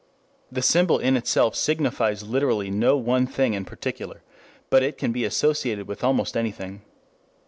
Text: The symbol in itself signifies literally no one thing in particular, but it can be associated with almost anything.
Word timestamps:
The 0.51 0.63
symbol 0.63 0.97
in 0.97 1.15
itself 1.15 1.55
signifies 1.55 2.23
literally 2.23 2.71
no 2.71 2.97
one 2.97 3.27
thing 3.27 3.53
in 3.53 3.65
particular, 3.65 4.23
but 4.71 4.81
it 4.81 4.97
can 4.97 5.11
be 5.11 5.25
associated 5.25 5.87
with 5.87 6.03
almost 6.03 6.35
anything. 6.35 6.81